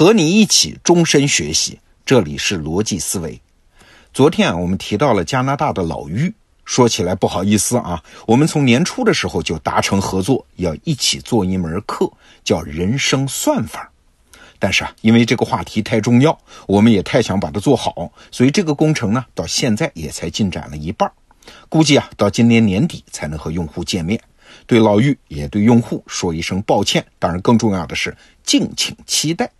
[0.00, 1.78] 和你一起终身学习。
[2.06, 3.38] 这里是逻辑思维。
[4.14, 6.32] 昨天啊，我们提到了加拿大的老玉。
[6.64, 12.10] 说起来不好意思啊，我们从年初的时候就达成合作，要一起做一门课，
[12.42, 13.92] 叫人生算法。
[14.58, 21.12] 但是啊，因为这个话题太重要，我们也太想把它做好，所以这个工程呢，到现在也才进展了一半。
[21.68, 24.18] 估计啊，到今年年底才能和用户见面。
[24.66, 27.04] 对老玉也对用户说一声抱歉。
[27.18, 29.50] 当然，更重要的是，敬请期待。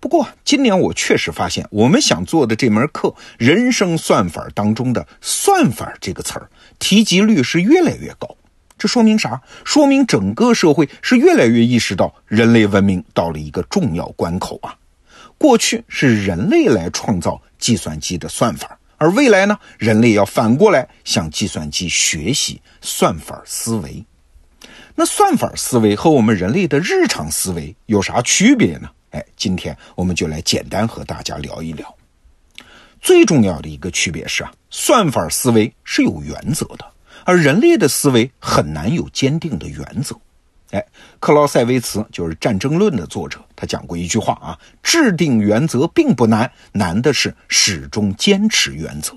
[0.00, 8.34] 不过，今年我确实发现，我们想做的这门课《人生算法》当中的“算法”这个词儿，提及率是越来越高。
[8.78, 9.42] 这说明啥？
[9.62, 14.74] 说明整个社会是越来越意识到人类文明到了一个重要关口啊！
[15.36, 24.02] 过去是人类来创造计算机的算法，而未来呢，人类要反过来向计算机学习算法思维。
[24.94, 28.88] 那算法思维和我们人类的日常思维有啥区别呢？
[29.10, 31.94] 哎，今天我们就来简单和大家聊一聊。
[33.00, 36.84] 最重要的一个区别是啊，算法思维是有原则的，
[37.24, 40.16] 而人类的思维很难有坚定的原则。
[40.70, 40.86] 哎，
[41.18, 49.14] 克劳塞维茨就是《战争论》的作者，他讲过一句话啊：制定原则并不难，难的是始终坚持原则。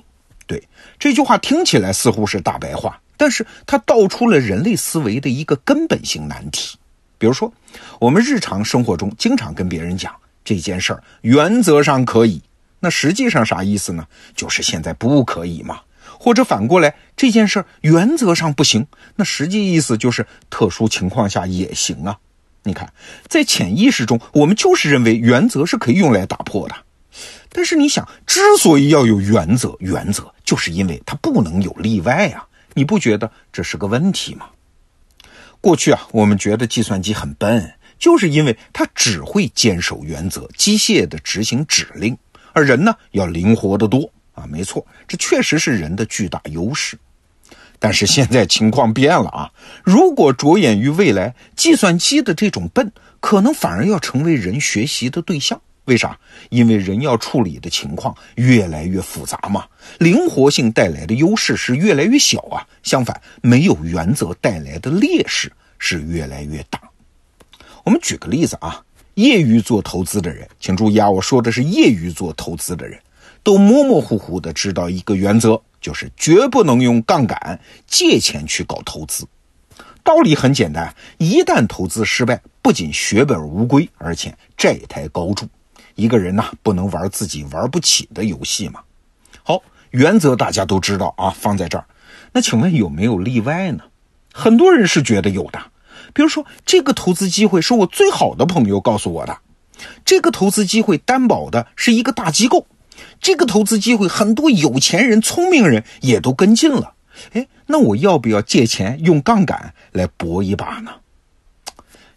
[0.47, 6.80] 对，这句话听起来似乎是大白话，但是它道出了人类思维的一个根本性难题。
[7.23, 7.53] 比如说，
[8.02, 12.41] 我们日常生活中经常跟别人讲这件事儿，原则上可以，
[12.81, 14.05] 那实际上啥意思呢？
[14.35, 15.79] 就是现在不可以嘛。
[16.19, 18.85] 或者反过来，这件事儿原则上不行，
[19.16, 22.17] 那实际意思就是特殊情况下也行啊。
[22.63, 22.91] 你看，
[23.29, 26.75] 在潜意识中，我们就是认为原则是可以用来打破的。
[27.47, 32.45] 但是你想，之所以要有原则，原则就是因为它不能有例外啊。
[32.73, 34.47] 你不觉得这是个问题吗？
[35.64, 42.17] 过去啊，我们觉得计算机很笨，就是因为它只会坚守原则，机械的执行指令，
[42.52, 44.46] 而人呢要灵活得多啊。
[44.46, 47.00] 没错，这确实是人的巨大优势。
[47.79, 49.52] 但是现在情况变了啊，
[49.85, 52.91] 如果着眼于未来，计算机的这种笨，
[53.22, 55.62] 可能反而要成为人学习的对象。
[55.85, 56.17] 为啥？
[56.49, 59.66] 因为人要处理的情况越来越复杂嘛，
[59.99, 62.66] 灵活性带来的优势是越来越小啊。
[62.83, 66.79] 相反，没有原则带来的劣势是越来越大。
[67.83, 68.81] 我们举个例子啊，
[69.16, 72.97] 业余做投资的人，请注意啊，我说的是业余做投资的人，
[73.43, 79.27] 都模模糊糊的知道一个原则，就是绝不能用杠杆借钱去搞投资。
[80.01, 85.47] 道理很简单，一旦投资失败，不仅血本无归，而且债台高筑。
[85.95, 88.81] 一个人呐，不能玩自己玩不起的游戏嘛。
[89.43, 89.61] 好，
[89.91, 91.85] 原则大家都知道啊，放在这儿。
[92.31, 93.83] 那请问有没有例外呢？
[94.33, 95.61] 很多人是觉得有的。
[96.13, 99.37] 比如说，这个投资机会是我最好的朋友告诉我的，
[100.05, 102.67] 这个投资机会担保的是一个大机构，
[103.19, 106.93] 这个投资机会很多有钱人、聪明人也都跟进了。
[107.33, 110.91] 哎，那我要不要借钱用杠杆来搏一把呢？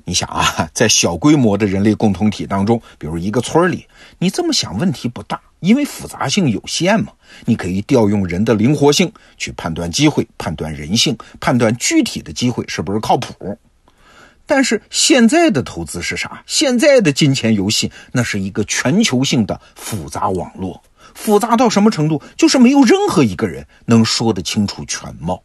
[0.08, 3.88] 你想啊，在小规模的人类共同体当中，比如一个村里，
[4.20, 7.12] 你这么想问题不大，因为复杂性有限嘛。
[7.44, 13.58] 你可以调用人的灵活性去判断机会，判断人性，判断具体的机会是不是靠谱。
[14.46, 16.40] 但是现在的投资是啥？
[16.46, 20.80] 现在的金钱游戏，那是一个全球性的复杂网络，
[21.16, 22.22] 复杂到什么程度？
[22.36, 25.42] 就是没有任何一个人能说得清楚全貌。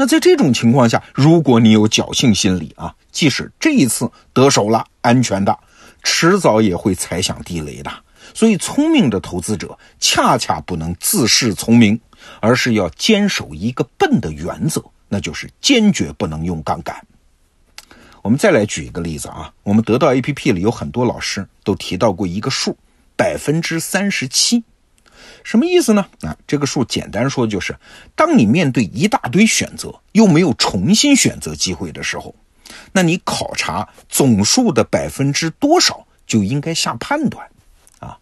[0.00, 5.58] 那在这种情况下，如果你有侥幸心理啊，即使这一次得手了，安全的，
[6.02, 7.92] 迟早也会踩响地雷的。
[8.32, 12.00] 所以，聪明的投资者恰恰不能自恃聪明，
[12.40, 16.96] 而是要坚守一个笨的原则，那就是坚决不能用杠杆。
[18.22, 22.74] 我们再来举一个例子啊，我们得到 APP 里有很多老师都提到过一个数，
[23.16, 24.64] 百分之三十七。
[25.42, 26.06] 什么意思呢？
[26.22, 27.76] 啊，这个数简单说就是，
[28.14, 32.34] 当你面对一大堆选择，又没有重新选择机会的时候，
[32.92, 37.46] 那你考察总数的百分之多少就应该下判断。
[37.98, 38.16] 啊，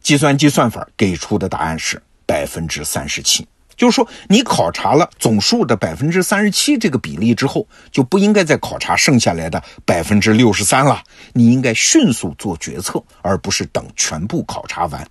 [0.00, 3.46] 计算机算法给出的答案是百分之三十七，
[3.76, 11.02] 就是说你考察了总数的百分之三十七这个比例之后，就不应该再考察剩下来的百分之六十三了，
[11.32, 15.06] 你应该迅速做决策，而不是等全部考察完。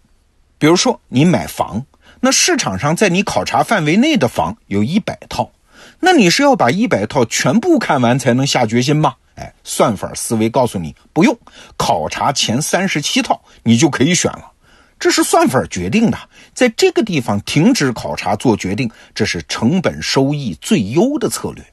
[0.65, 1.85] 比如说，你买房，
[2.21, 5.51] 那市场上在你考察范围内的房有一百套，
[5.99, 9.13] 那你是要把一百套全部看完才能下决心吗？
[9.35, 11.37] 哎，算法思维告诉你不用，
[11.77, 14.53] 考察前三十七套，你就可以选了。
[14.97, 16.17] 这是算法决定的，
[16.55, 21.63] 在这个地方停止考察做决定，这是成本收益最优的策略。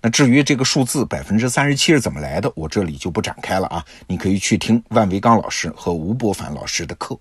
[0.00, 3.84] 那至于这个数字百分之三十七是怎么来的，我这里就不展开了啊。
[4.06, 7.14] 你可以去听万维刚老师和吴伯凡老师的课。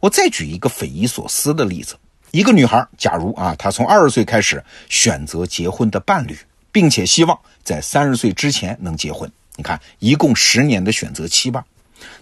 [0.00, 1.96] 我再举一个匪夷所思的例子：
[2.30, 6.38] 一个女孩，假如啊，她从二十岁开始选择结婚的伴侣，
[6.70, 9.30] 并且希望在三十岁之前能结婚。
[9.56, 11.64] 你看，一共十年的选择期吧。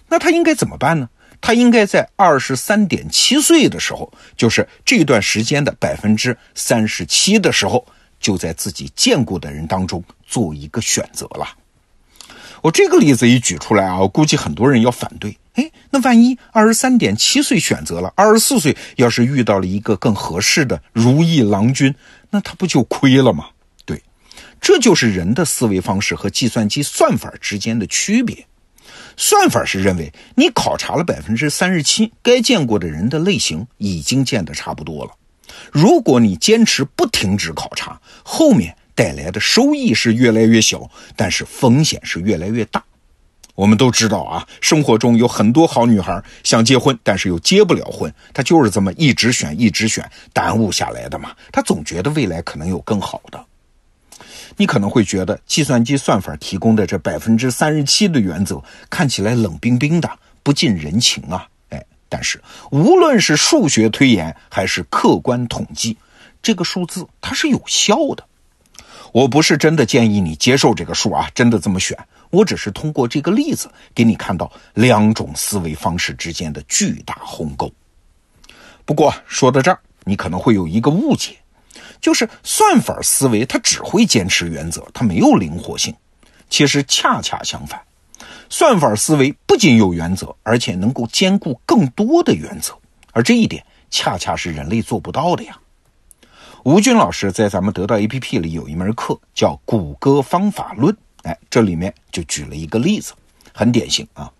[0.07, 1.09] 那她应该怎么办呢？
[1.41, 7.85] 她应该在二十三点七岁的时候，就是这段时间的百分之三十七的时候。
[8.17, 11.47] 就在自己见过的人当中做一个选择了。
[12.65, 15.37] 我这个例子一举出来啊，我估计很多人要反对。
[15.53, 21.93] 哎，那万一二十三点七岁选择了，二十四岁要是遇到了一个更合适的如意郎君，
[22.31, 23.49] 那他不就亏了吗？
[23.85, 24.01] 对，
[24.59, 28.47] 这就是人的思维方式和计算机算法之间的区别。
[29.15, 35.11] 算法是认为你考察了百分之三十七该见过的人的类型，已经见得差不多了。
[35.71, 42.83] 如果你坚持不停止考察，后面带来的收益是越来越小，但是风险是越来越大。
[43.53, 51.33] 我们都知道啊，生活中有很多好女孩想结婚，但是又结不了婚，她就是这么一直选一直选，耽误下来的嘛。
[51.51, 53.45] 她总觉得未来可能有更好的。
[54.57, 60.09] 你可能会觉得计算机算法提供的这百分之三十七的原则看起来冷冰冰的，
[60.43, 61.47] 不近人情啊。
[61.69, 65.97] 哎但是，无论是数学推演还是客观统计，
[66.41, 68.25] 这个数字它是有效的。
[69.15, 71.97] 我不是真的建议你接受这个数啊，真的这么选。
[72.31, 77.71] 我只是通过这个例子给你看到两种思维方式之间的巨大鸿沟。
[78.83, 81.37] 不过说到这儿，你可能会有一个误解，
[82.01, 85.95] 就是算法思维它只会坚持原则，它没有灵活性。
[86.49, 87.81] 其实恰恰相反。
[88.49, 92.77] 算法思维不仅有原则，而且能够兼顾更多的原则，
[93.13, 95.57] 而这一点恰恰是人类做不到的呀。
[96.65, 100.91] 吴军老师在咱们得到 APP 里有一门课叫《谷歌方法论》，
[101.21, 103.13] 哎，这里面就举了一个例子，
[103.53, 104.31] 很典型啊。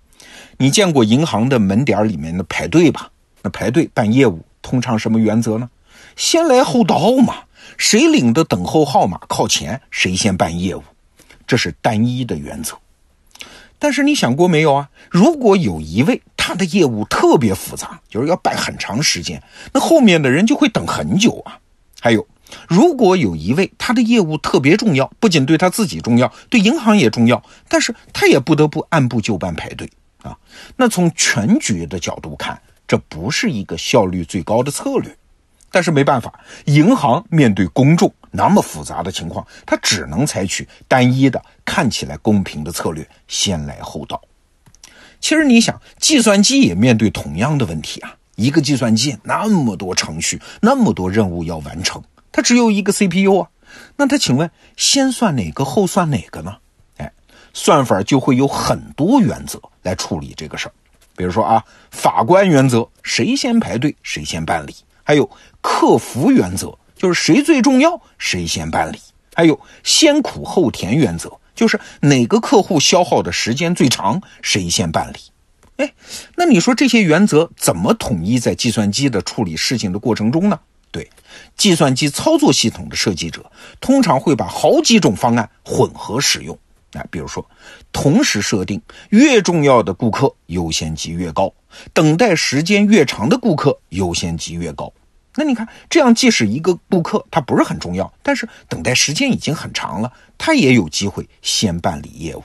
[0.57, 3.11] 你见过银行的门点里面的排队吧？
[3.43, 5.69] 那排队办业务通常什么原则呢？
[6.15, 7.35] 先来后到嘛，
[7.77, 10.81] 谁领的等候号码靠前，谁先办业务，
[11.45, 12.75] 这是单一的原则。
[13.77, 14.89] 但是你想过没有啊？
[15.11, 21.59] 如果有一位他的业务特别复杂，就是要办很长时间，那后面的人就会等很久啊。
[22.05, 22.27] 还有，
[22.69, 29.89] 如果有一位他的业务特别重要，不仅对他自己重要，对银行也重要，但是他也不得不按部就班排队
[30.21, 30.37] 啊。
[30.75, 35.17] 那从全局的角度看，这不是一个效率最高的策略。
[35.71, 36.31] 但是没办法，
[36.65, 44.21] 银行面对公众那么复杂的情况，它只能采取单一的、看起来公平的策略，先来后到。
[45.19, 48.15] 其实你想，计算机也面对同样的问题啊！
[48.35, 53.49] 一个计算机那么多程序，那么多任务要完成，它只有一个 CPU 啊。
[53.97, 56.57] 那它请问，先算哪个，后算哪个呢？
[56.97, 57.11] 哎，
[57.53, 60.73] 算法就会有很多原则来处理这个事儿。
[61.17, 64.75] 比如说啊，法官原则，谁先排队，谁先办理。
[65.03, 65.29] 还有
[65.61, 68.97] 客服原则，就是谁最重要谁先办理；
[69.33, 75.17] 还有先苦后甜原则，就是哪个客户消耗的时间最长谁先办理。
[75.77, 75.93] 哎，
[76.35, 80.59] 那你说这些原则怎么统一在计算机的处理事情的过程中呢？
[80.91, 81.09] 对，
[81.57, 83.51] 计算机操作系统的设计者
[83.81, 86.57] 通常会把好几种方案混合使用。
[86.93, 87.45] 啊，比如说
[87.91, 91.53] 同时设定越重要的顾客优先级越高。
[91.91, 94.93] 等待时间越长的顾客优先级越高，
[95.35, 102.43] 那你看这样，即使一个顾客他不是很重要，但是等待时间已经很长了，他也有机会先办理业务。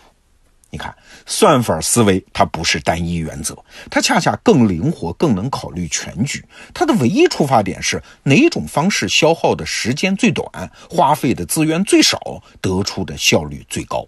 [0.71, 0.95] 你看，
[1.27, 3.57] 算法思维它不是单一原则，
[3.91, 6.45] 它恰恰更灵活，更能考虑全局。
[6.73, 14.07] 它的唯一出发点是哪种方式消耗的时间最短，花费的资源最少，得出的效率最高。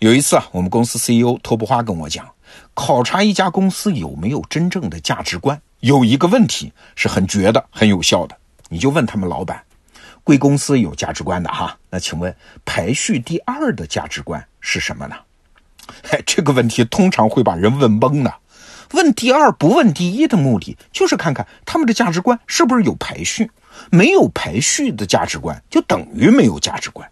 [0.00, 2.28] 有一次啊，我们公司 CEO 托布花跟我讲。
[2.74, 8.36] 考察一家公司有没有真正的价值观，有一个问题是很绝的、很有效的。
[8.68, 9.62] 你就问他们老板，
[10.24, 11.76] 贵公司有价值观的哈？
[11.90, 15.16] 那请问排序第二的价值观是什么呢？
[16.10, 18.34] 哎，这个问题通常会把人问懵的。
[18.92, 23.50] 问第二不问第一的目的，就是看看他们的价值观是不是有排序。
[23.90, 27.08] 没有排序的价值观，就等于没有价值观。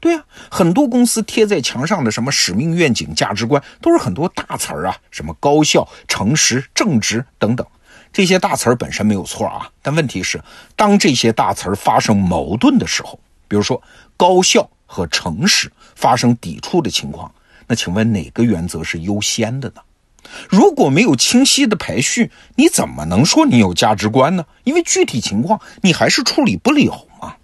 [0.00, 7.64] 对呀，很多公司贴在墙上的什么使命、愿景、价值观，都是很多大词儿啊，什么高效、诚实、正直等等。
[8.12, 10.42] 这些大词儿本身没有错啊，但问题是，
[10.74, 13.80] 当这些大词儿发生矛盾的时候，比如说
[14.16, 17.32] 高效和诚实发生抵触的情况，
[17.70, 19.80] 那请问哪个原则是优先的呢？
[20.48, 24.44] 如果没有清晰的排序，你怎么能说你有价值观呢？
[24.64, 27.36] 因为具体情况你还是处理不了嘛。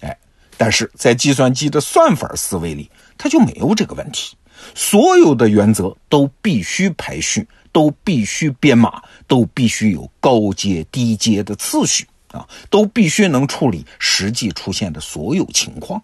[0.00, 0.18] 哎
[0.56, 4.36] 但是在计算机的算法思维里，它就没有这个问题。
[4.74, 16.02] 所有的原则都必须排序，都必须编码，都必须有高阶、低阶的次序啊，都必须能处理实际出现的所有情况。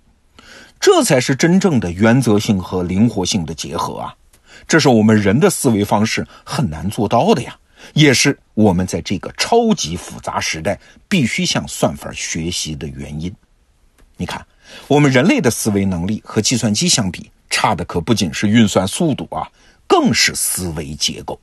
[0.81, 4.15] 这才是真正的原则性和灵活性的结合啊！
[4.69, 7.57] 这是我们人的思维方式很难做到的呀，
[7.95, 10.79] 也是我们在这个超级复杂时代
[11.09, 13.35] 必须向算法学习的原因。
[14.17, 14.47] 你看，
[14.89, 17.31] 我们人类的思维能力和计算机相比。
[17.49, 19.49] 差的可不仅是运算速度啊，
[19.87, 21.41] 更是思维结构。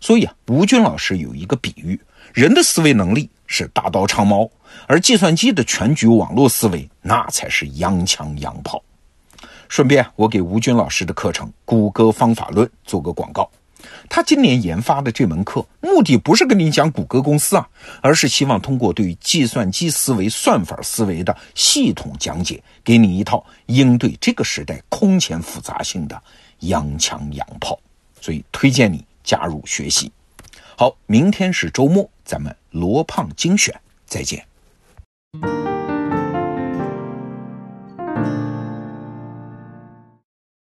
[0.00, 2.00] 所以啊，吴军老师有一个比喻：
[2.32, 4.48] 人的思维能力是大刀长矛，
[4.86, 8.82] 而计算机的全局网络思维那才是洋枪洋炮。
[9.68, 13.50] 顺便，我给吴军老师的课程《谷歌方法论》做个广告。
[14.08, 17.68] 他今年研发的这门课，目的不是跟你讲谷歌公司啊，
[18.00, 26.20] 而是希望通过对于计算机思维、算法思维的系统讲解，给你一套应对这个时代空前复杂性的
[26.60, 27.78] 洋枪洋炮。
[28.20, 30.10] 所以推荐你加入学习。
[30.78, 34.46] 好，明天是周末，咱们罗胖精选，再见。